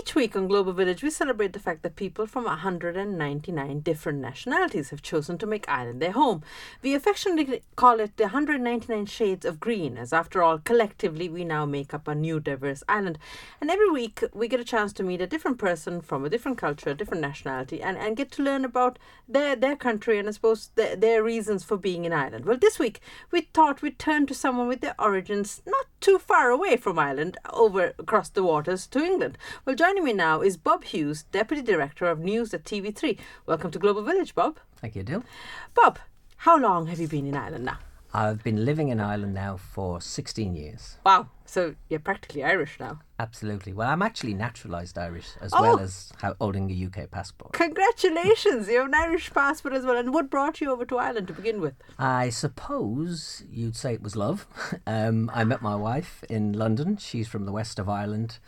[0.00, 4.88] Each week on Global Village, we celebrate the fact that people from 199 different nationalities
[4.88, 6.42] have chosen to make Ireland their home.
[6.80, 11.66] We affectionately call it the 199 Shades of Green, as after all, collectively, we now
[11.66, 13.18] make up a new diverse island.
[13.60, 16.56] And every week, we get a chance to meet a different person from a different
[16.56, 20.30] culture, a different nationality, and, and get to learn about their, their country and I
[20.30, 22.46] suppose their, their reasons for being in Ireland.
[22.46, 26.48] Well, this week, we thought we'd turn to someone with their origins not too far
[26.48, 29.36] away from Ireland, over across the waters to England.
[29.66, 33.18] Well, Joining me now is Bob Hughes, Deputy Director of News at TV3.
[33.44, 34.60] Welcome to Global Village, Bob.
[34.76, 35.24] Thank you, Dil.
[35.74, 35.98] Bob,
[36.36, 37.78] how long have you been in Ireland now?
[38.14, 40.98] I've been living in Ireland now for 16 years.
[41.04, 43.00] Wow, so you're practically Irish now.
[43.18, 43.72] Absolutely.
[43.72, 45.60] Well, I'm actually naturalised Irish as oh.
[45.60, 47.52] well as holding a UK passport.
[47.54, 49.96] Congratulations, you have an Irish passport as well.
[49.96, 51.74] And what brought you over to Ireland to begin with?
[51.98, 54.46] I suppose you'd say it was love.
[54.86, 56.96] Um, I met my wife in London.
[56.96, 58.38] She's from the west of Ireland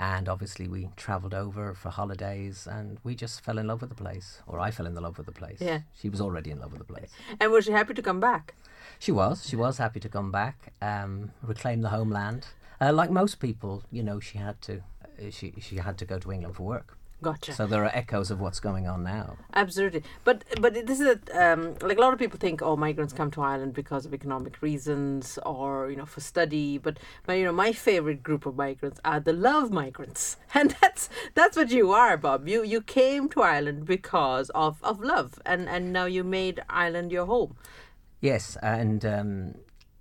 [0.00, 4.02] and obviously we travelled over for holidays and we just fell in love with the
[4.04, 5.60] place or i fell in love with the place.
[5.60, 5.80] Yeah.
[5.94, 7.10] She was already in love with the place.
[7.38, 8.54] And was she happy to come back?
[8.98, 9.46] She was.
[9.46, 12.46] She was happy to come back um, reclaim the homeland.
[12.80, 16.18] Uh, like most people you know she had to uh, she she had to go
[16.18, 17.52] to england for work Gotcha.
[17.52, 19.36] So there are echoes of what's going on now.
[19.52, 23.12] Absolutely, but but this is a, um, like a lot of people think, oh, migrants
[23.12, 26.78] come to Ireland because of economic reasons or you know for study.
[26.78, 31.10] But but you know my favorite group of migrants are the love migrants, and that's
[31.34, 32.48] that's what you are, Bob.
[32.48, 37.12] You you came to Ireland because of, of love, and and now you made Ireland
[37.12, 37.56] your home.
[38.20, 39.54] Yes, and um,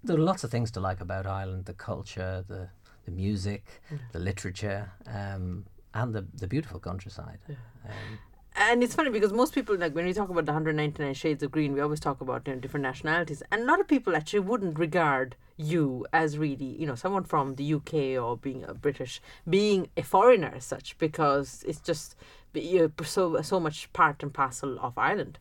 [0.04, 2.70] there are lots of things to like about Ireland: the culture, the
[3.04, 4.00] the music, mm.
[4.14, 4.92] the literature.
[5.06, 7.40] Um, and the the beautiful countryside.
[7.48, 7.56] Yeah.
[7.86, 8.20] Um,
[8.56, 11.52] and it's funny because most people like when we talk about the 199 shades of
[11.52, 14.40] green we always talk about you know, different nationalities and a lot of people actually
[14.40, 19.22] wouldn't regard you as really you know someone from the uk or being a british
[19.50, 22.16] being a foreigner as such because it's just
[22.54, 25.38] you're so so much part and parcel of ireland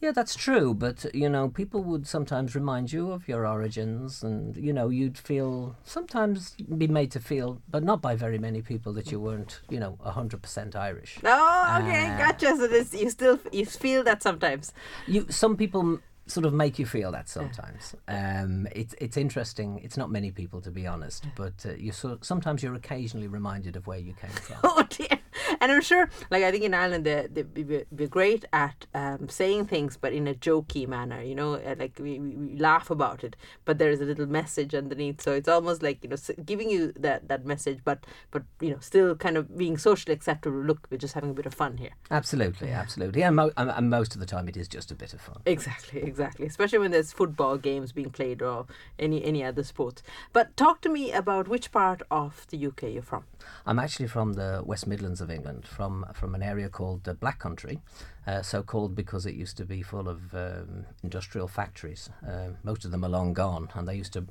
[0.00, 4.56] yeah, that's true, but you know, people would sometimes remind you of your origins, and
[4.56, 8.94] you know, you'd feel sometimes be made to feel, but not by very many people,
[8.94, 11.18] that you weren't, you know, hundred percent Irish.
[11.22, 12.56] Oh, okay, uh, gotcha.
[12.56, 14.72] So this, you still you feel that sometimes.
[15.06, 17.94] You some people sort of make you feel that sometimes.
[18.08, 19.80] Um, it's it's interesting.
[19.84, 23.76] It's not many people, to be honest, but uh, you so, sometimes you're occasionally reminded
[23.76, 24.56] of where you came from.
[24.64, 25.19] oh dear!
[25.60, 29.66] And I'm sure, like I think in Ireland, they they be great at um, saying
[29.66, 31.22] things, but in a jokey manner.
[31.22, 34.74] You know, uh, like we, we, laugh about it, but there is a little message
[34.74, 35.20] underneath.
[35.20, 38.78] So it's almost like you know giving you that that message, but but you know
[38.80, 40.62] still kind of being socially acceptable.
[40.62, 41.92] Look, we're just having a bit of fun here.
[42.10, 45.20] Absolutely, absolutely, and, mo- and most of the time it is just a bit of
[45.20, 45.42] fun.
[45.44, 46.46] Exactly, exactly exactly.
[46.46, 48.66] Especially when there's football games being played or
[48.98, 50.02] any any other sports.
[50.32, 53.24] But talk to me about which part of the UK you're from.
[53.66, 57.38] I'm actually from the West Midlands of England, from from an area called the Black
[57.38, 57.80] Country,
[58.26, 62.10] uh, so called because it used to be full of um, industrial factories.
[62.26, 64.26] Uh, most of them are long gone, and they used to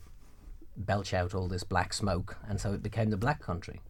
[0.77, 3.81] belch out all this black smoke, and so it became the Black Country.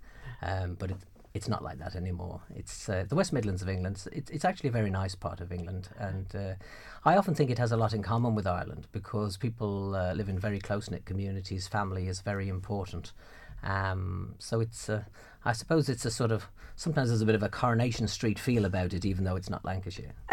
[0.41, 0.97] Um, but it,
[1.33, 2.41] it's not like that anymore.
[2.55, 4.05] It's uh, the West Midlands of England.
[4.11, 6.53] It, it's actually a very nice part of England, and uh,
[7.05, 10.29] I often think it has a lot in common with Ireland because people uh, live
[10.29, 11.67] in very close knit communities.
[11.67, 13.13] Family is very important,
[13.63, 14.89] um, so it's.
[15.45, 18.65] I suppose it's a sort of sometimes there's a bit of a Coronation Street feel
[18.65, 20.13] about it, even though it's not Lancashire.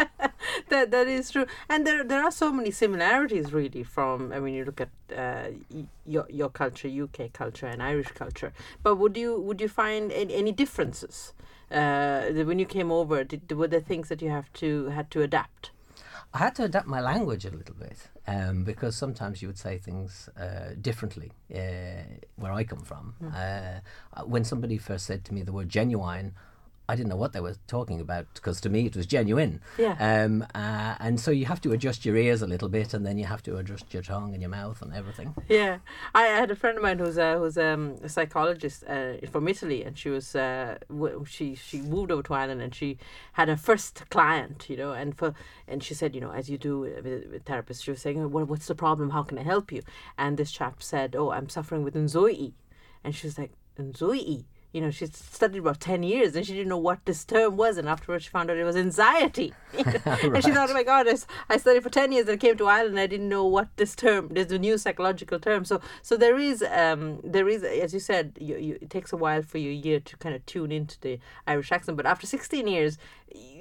[0.69, 3.83] that that is true, and there there are so many similarities really.
[3.83, 5.49] From I mean, you look at uh,
[6.05, 8.53] your your culture, UK culture, and Irish culture.
[8.83, 11.33] But would you would you find any, any differences
[11.71, 13.23] uh, when you came over?
[13.23, 15.71] Did, were there things that you have to had to adapt?
[16.37, 19.79] I had to adapt my language a little bit um, because sometimes you would say
[19.79, 22.03] things uh, differently uh,
[22.35, 23.15] where I come from.
[23.23, 23.81] Mm.
[24.27, 26.35] when somebody first said to me the word genuine,
[26.89, 29.61] I didn't know what they were talking about because to me it was genuine.
[29.77, 29.95] Yeah.
[29.99, 33.17] Um, uh, and so you have to adjust your ears a little bit, and then
[33.17, 35.35] you have to adjust your tongue and your mouth and everything.
[35.49, 35.79] Yeah,
[36.15, 39.83] I had a friend of mine who's a, who's um, a psychologist uh, from Italy,
[39.83, 42.97] and she was uh, w- she she moved over to Ireland, and she
[43.33, 45.33] had her first client, you know, and for
[45.67, 48.45] and she said, you know, as you do with, with therapists, she was saying, well,
[48.45, 49.09] what's the problem?
[49.09, 49.81] How can I help you?
[50.17, 52.53] And this chap said, oh, I'm suffering with anxiety,
[53.03, 54.45] and she was like, anxiety
[54.77, 57.79] you know, she studied about 10 years and she didn't know what this term was.
[57.79, 59.51] And afterwards, she found out it was anxiety.
[59.73, 60.05] right.
[60.23, 61.15] And she thought, oh my God, I,
[61.49, 63.69] I studied for 10 years and I came to Ireland and I didn't know what
[63.75, 65.65] this term, there's a new psychological term.
[65.65, 69.17] So, so there is, um, there is, as you said, you, you, it takes a
[69.17, 71.97] while for your ear to kind of tune into the Irish accent.
[71.97, 72.99] But after 16 years,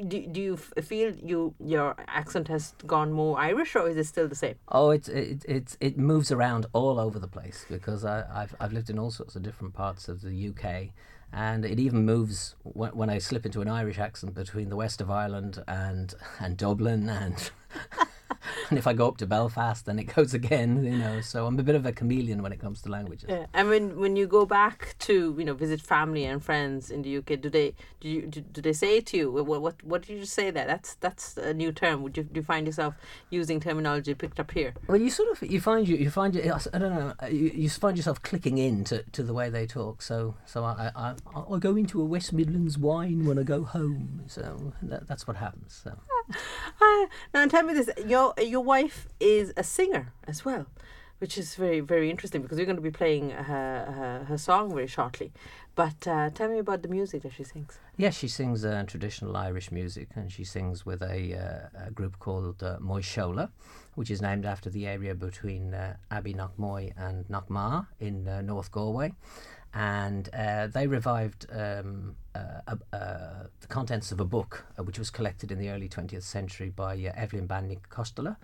[0.08, 4.28] do, do you feel you your accent has gone more Irish or is it still
[4.28, 4.56] the same?
[4.68, 8.72] Oh, it it it it moves around all over the place because I, I've I've
[8.72, 10.90] lived in all sorts of different parts of the UK,
[11.32, 15.00] and it even moves when, when I slip into an Irish accent between the west
[15.00, 17.50] of Ireland and and Dublin and.
[18.70, 21.20] and if I go up to Belfast, then it goes again, you know.
[21.20, 23.28] So I'm a bit of a chameleon when it comes to languages.
[23.28, 23.46] Yeah.
[23.54, 27.18] And when when you go back to you know visit family and friends in the
[27.18, 30.18] UK, do they do you do, do they say to you what what what did
[30.18, 30.66] you say there?
[30.66, 32.02] That's that's a new term.
[32.02, 32.94] Would you do you find yourself
[33.30, 34.74] using terminology picked up here?
[34.86, 37.50] Well, you sort of you find you you find you I don't know uh, you,
[37.54, 40.02] you find yourself clicking in to, to the way they talk.
[40.02, 44.24] So so I, I I go into a West Midlands whine when I go home.
[44.26, 45.80] So that, that's what happens.
[45.84, 45.98] So.
[46.30, 50.66] Uh, now tell me this: your your wife is a singer as well,
[51.18, 54.74] which is very very interesting because you're going to be playing her her, her song
[54.74, 55.32] very shortly.
[55.76, 57.78] But uh, tell me about the music that she sings.
[57.98, 61.34] Yes, she sings uh, traditional Irish music, and she sings with a,
[61.74, 63.50] uh, a group called uh, Moishola,
[63.94, 68.70] which is named after the area between uh, Abbey Knockmoy and Knockma in uh, North
[68.72, 69.12] Galway
[69.76, 75.10] and uh, they revived um, uh, uh, the contents of a book uh, which was
[75.10, 78.36] collected in the early 20th century by uh, Evelyn Bannick Costello,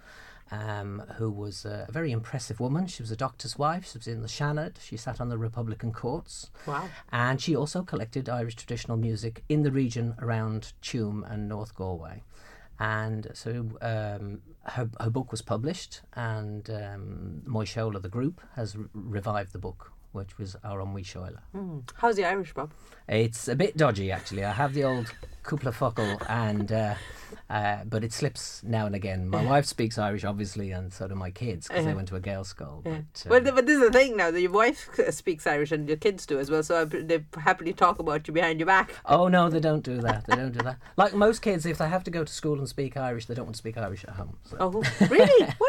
[0.50, 2.86] um, who was a very impressive woman.
[2.86, 3.90] She was a doctor's wife.
[3.90, 4.78] She was in the Seanad.
[4.78, 6.50] She sat on the Republican courts.
[6.66, 6.90] Wow.
[7.10, 12.24] And she also collected Irish traditional music in the region around Tuam and North Galway.
[12.78, 18.86] And so um, her, her book was published, and um, Moishola, the group, has re-
[18.94, 21.40] revived the book which was our own wee Shoila.
[21.54, 21.88] Mm.
[21.94, 22.70] How's the Irish, Bob?
[23.08, 24.44] It's a bit dodgy, actually.
[24.44, 25.12] I have the old
[25.42, 26.94] cúpla focal, and uh,
[27.50, 29.28] uh, but it slips now and again.
[29.28, 32.20] My wife speaks Irish, obviously, and so do my kids because they went to a
[32.20, 32.84] Gaelscoil.
[32.84, 33.00] Yeah.
[33.12, 35.72] But, uh, well, th- but this is the thing now that your wife speaks Irish
[35.72, 38.94] and your kids do as well, so they happily talk about you behind your back.
[39.06, 40.26] Oh no, they don't do that.
[40.26, 40.78] They don't do that.
[40.96, 43.46] Like most kids, if they have to go to school and speak Irish, they don't
[43.46, 44.36] want to speak Irish at home.
[44.44, 44.51] So.
[44.60, 45.48] Oh, really?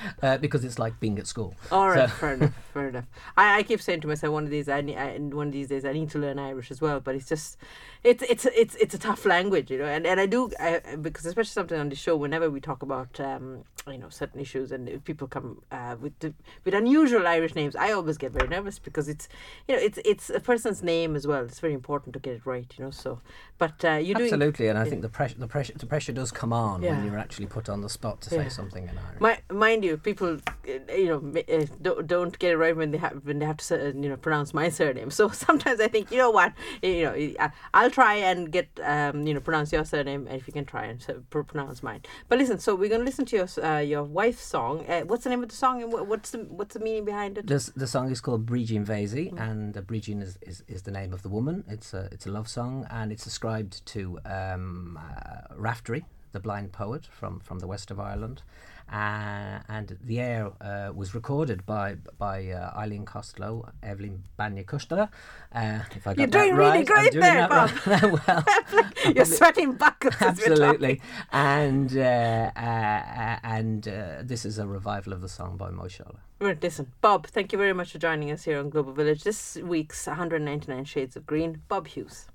[0.00, 0.26] Why is that?
[0.34, 1.54] Uh, because it's like being at school.
[1.70, 3.04] All right, So- fair enough, fair enough.
[3.36, 5.68] I, I keep saying to myself, one of these, I, need, I one of these
[5.68, 7.00] days, I need to learn Irish as well.
[7.00, 7.56] But it's just,
[8.04, 9.84] it's it's it's it's a tough language, you know.
[9.86, 13.18] And and I do I, because especially something on the show, whenever we talk about
[13.20, 16.32] um, you know certain issues and people come uh, with the,
[16.64, 19.28] with unusual Irish names, I always get very nervous because it's
[19.68, 21.44] you know it's it's a person's name as well.
[21.44, 22.90] It's very important to get it right, you know.
[22.90, 23.20] So,
[23.58, 26.30] but uh, you doing Absolutely, and I think the pressure, the pressure, the pressure does
[26.32, 26.90] come on Yeah.
[26.96, 28.42] when you're actually put on the spot to Yeah.
[28.44, 29.20] say something in Irish.
[29.50, 30.38] Mi- mind you, people,
[30.68, 33.58] uh, you know, uh, don't, don't get it right when they have when they have
[33.58, 35.10] to, uh, you know, pronounce my surname.
[35.22, 36.52] So sometimes I think, you know what,
[36.82, 40.52] you know, I'll try and get, um, you know, pronounce your surname, and if you
[40.52, 42.02] can try and so, pronounce mine.
[42.28, 44.84] But listen, so we're gonna listen to your uh, your wife's song.
[44.88, 47.46] Uh, what's the name of the song, and what's the what's the meaning behind it?
[47.46, 51.12] This, the song is called Brídín Vasey, and uh, Brídín is, is, is the name
[51.12, 51.64] of the woman.
[51.68, 56.72] It's a it's a love song, and it's ascribed to um, uh, Raftery, the blind
[56.72, 58.42] poet from, from the west of Ireland.
[58.90, 65.08] Uh, and the air uh, was recorded by by uh, Eileen Costello, Evelyn Banya Costello.
[65.54, 68.12] Uh, if I got You're that doing really right, great doing there, that right.
[68.26, 68.84] well,
[69.14, 70.20] You're sweating buckets.
[70.20, 71.00] absolutely.
[71.30, 76.18] And uh, uh, and uh, this is a revival of the song by Moshola.
[76.40, 77.28] Right, listen, Bob.
[77.28, 79.22] Thank you very much for joining us here on Global Village.
[79.22, 81.62] This week's 199 Shades of Green.
[81.68, 82.26] Bob Hughes.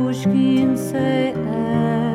[0.00, 2.11] pușkin say e.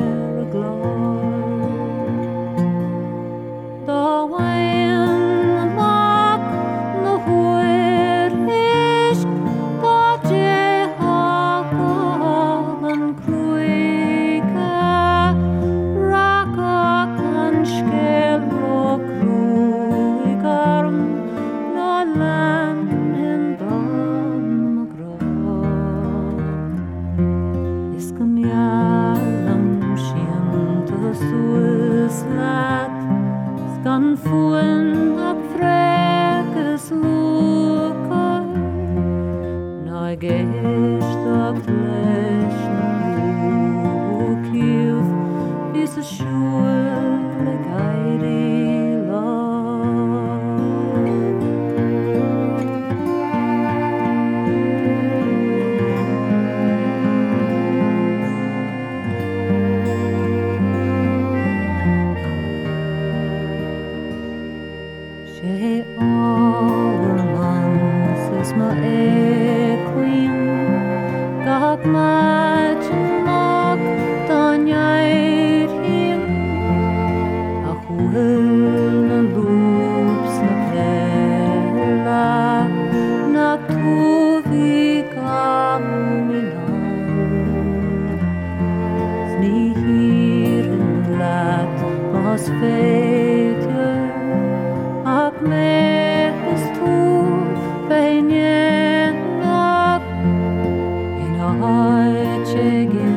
[101.98, 103.16] much again.